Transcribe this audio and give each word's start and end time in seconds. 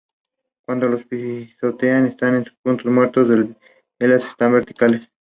Cuando 0.65 0.89
los 0.89 1.03
pistones 1.05 2.09
están 2.09 2.33
en 2.33 2.45
sus 2.45 2.55
puntos 2.63 2.87
muertos, 2.91 3.27
las 3.27 3.45
bielas 3.99 4.25
están 4.25 4.53
verticales. 4.53 5.07